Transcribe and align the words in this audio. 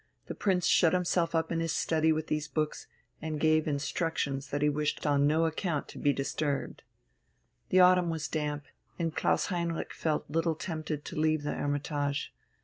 The 0.25 0.33
Prince 0.33 0.65
shut 0.65 0.93
himself 0.93 1.35
up 1.35 1.51
in 1.51 1.59
his 1.59 1.71
study 1.73 2.11
with 2.11 2.25
these 2.25 2.47
books, 2.47 2.87
and 3.21 3.39
gave 3.39 3.67
instructions 3.67 4.47
that 4.47 4.63
he 4.63 4.67
wished 4.67 5.05
on 5.05 5.27
no 5.27 5.45
account 5.45 5.87
to 5.89 5.99
be 5.99 6.11
disturbed. 6.11 6.81
The 7.69 7.81
autumn 7.81 8.09
was 8.09 8.27
damp, 8.27 8.65
and 8.97 9.15
Klaus 9.15 9.45
Heinrich 9.53 9.93
felt 9.93 10.27
little 10.27 10.55
tempted 10.55 11.05
to 11.05 11.15
leave 11.15 11.43
the 11.43 11.53
"Hermitage." 11.53 12.33